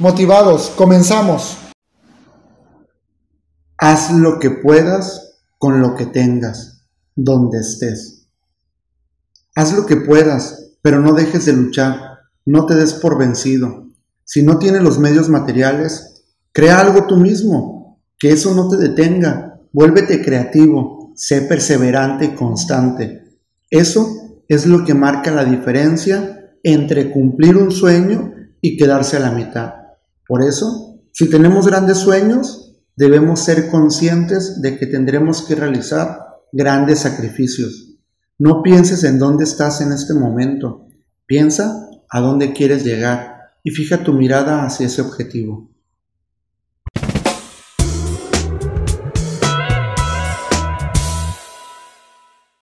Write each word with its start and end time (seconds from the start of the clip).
Motivados, 0.00 0.72
comenzamos. 0.76 1.58
Haz 3.76 4.10
lo 4.10 4.38
que 4.38 4.48
puedas 4.48 5.42
con 5.58 5.82
lo 5.82 5.94
que 5.94 6.06
tengas, 6.06 6.86
donde 7.14 7.58
estés. 7.58 8.26
Haz 9.54 9.74
lo 9.74 9.84
que 9.84 9.96
puedas, 9.96 10.70
pero 10.80 11.00
no 11.00 11.12
dejes 11.12 11.44
de 11.44 11.52
luchar, 11.52 12.00
no 12.46 12.64
te 12.64 12.76
des 12.76 12.94
por 12.94 13.18
vencido. 13.18 13.90
Si 14.24 14.42
no 14.42 14.58
tienes 14.58 14.82
los 14.82 14.98
medios 14.98 15.28
materiales, 15.28 16.24
crea 16.50 16.80
algo 16.80 17.06
tú 17.06 17.18
mismo, 17.18 18.00
que 18.18 18.30
eso 18.30 18.54
no 18.54 18.70
te 18.70 18.78
detenga. 18.78 19.60
Vuélvete 19.70 20.24
creativo, 20.24 21.12
sé 21.14 21.42
perseverante 21.42 22.24
y 22.24 22.34
constante. 22.34 23.38
Eso 23.68 24.40
es 24.48 24.64
lo 24.64 24.82
que 24.86 24.94
marca 24.94 25.30
la 25.30 25.44
diferencia 25.44 26.54
entre 26.62 27.10
cumplir 27.10 27.58
un 27.58 27.70
sueño 27.70 28.32
y 28.62 28.78
quedarse 28.78 29.18
a 29.18 29.20
la 29.20 29.32
mitad. 29.32 29.79
Por 30.30 30.44
eso, 30.44 31.00
si 31.10 31.28
tenemos 31.28 31.66
grandes 31.66 31.98
sueños, 31.98 32.76
debemos 32.94 33.40
ser 33.40 33.68
conscientes 33.68 34.62
de 34.62 34.78
que 34.78 34.86
tendremos 34.86 35.42
que 35.42 35.56
realizar 35.56 36.20
grandes 36.52 37.00
sacrificios. 37.00 37.96
No 38.38 38.62
pienses 38.62 39.02
en 39.02 39.18
dónde 39.18 39.42
estás 39.42 39.80
en 39.80 39.90
este 39.90 40.14
momento, 40.14 40.86
piensa 41.26 41.84
a 42.08 42.20
dónde 42.20 42.52
quieres 42.52 42.84
llegar 42.84 43.54
y 43.64 43.72
fija 43.72 44.04
tu 44.04 44.12
mirada 44.12 44.64
hacia 44.64 44.86
ese 44.86 45.02
objetivo. 45.02 45.68